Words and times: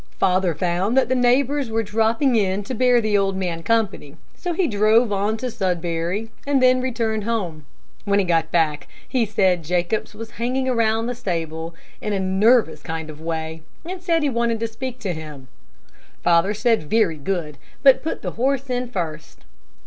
"Father 0.17 0.55
found 0.55 0.97
that 0.97 1.09
the 1.09 1.13
neighbors 1.13 1.69
were 1.69 1.83
dropping 1.83 2.35
in 2.35 2.63
to 2.63 2.73
bear 2.73 2.99
the 3.01 3.15
old 3.15 3.37
man 3.37 3.61
company, 3.61 4.15
so 4.33 4.51
he 4.51 4.65
drove 4.67 5.11
on 5.11 5.37
to 5.37 5.51
Sudbury, 5.51 6.31
and 6.47 6.59
then 6.59 6.81
returned 6.81 7.23
home. 7.25 7.67
When 8.03 8.17
he 8.17 8.25
got 8.25 8.49
back, 8.49 8.87
he 9.07 9.27
said 9.27 9.63
Jacobs 9.63 10.15
was 10.15 10.31
hanging 10.41 10.67
about 10.67 11.05
the 11.05 11.13
stable 11.13 11.75
in 12.01 12.13
a 12.13 12.19
nervous 12.19 12.81
kind 12.81 13.11
of 13.11 13.21
a 13.21 13.23
way, 13.23 13.61
and 13.85 14.01
said 14.01 14.23
he 14.23 14.29
wanted 14.29 14.59
to 14.61 14.67
speak 14.67 14.97
to 15.01 15.13
him. 15.13 15.49
Father 16.23 16.55
said 16.55 16.89
very 16.89 17.17
good, 17.17 17.59
but 17.83 18.01
put 18.01 18.23
the 18.23 18.31
horse 18.31 18.71
in 18.71 18.87
first. 18.89 19.45